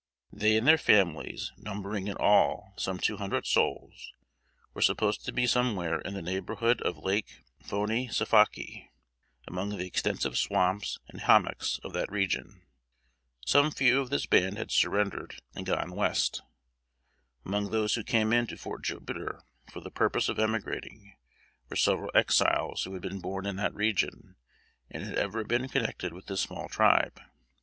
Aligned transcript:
They 0.33 0.57
and 0.57 0.67
their 0.67 0.79
families, 0.79 1.51
numbering 1.57 2.07
in 2.07 2.17
all 2.17 2.73
some 2.75 2.97
two 2.97 3.17
hundred 3.17 3.45
souls, 3.45 4.13
were 4.73 4.81
supposed 4.81 5.23
to 5.25 5.31
be 5.31 5.45
somewhere 5.45 5.99
in 6.01 6.15
the 6.15 6.23
neighborhood 6.23 6.81
of 6.81 6.97
Lake 6.97 7.43
"Fonee 7.63 8.07
Safakee," 8.07 8.89
among 9.47 9.69
the 9.69 9.85
extensive 9.85 10.39
swamps 10.39 10.97
and 11.09 11.21
hommocks 11.21 11.77
of 11.83 11.93
that 11.93 12.11
region. 12.11 12.63
Some 13.45 13.69
few 13.69 14.01
of 14.01 14.09
this 14.09 14.25
band 14.25 14.57
had 14.57 14.71
surrendered 14.71 15.39
and 15.53 15.67
gone 15.67 15.93
West. 15.95 16.41
Among 17.45 17.69
those 17.69 17.93
who 17.93 18.01
came 18.03 18.33
in 18.33 18.47
to 18.47 18.57
Fort 18.57 18.83
Jupiter 18.83 19.43
for 19.71 19.81
the 19.81 19.91
purpose 19.91 20.29
of 20.29 20.39
emigrating, 20.39 21.15
were 21.69 21.75
several 21.75 22.09
Exiles 22.15 22.85
who 22.85 22.93
had 22.93 23.03
been 23.03 23.19
born 23.21 23.45
in 23.45 23.57
that 23.57 23.75
region, 23.75 24.35
and 24.89 25.03
had 25.03 25.19
ever 25.19 25.43
been 25.43 25.67
connected 25.69 26.11
with 26.11 26.25
this 26.25 26.41
small 26.41 26.67
tribe. 26.69 27.21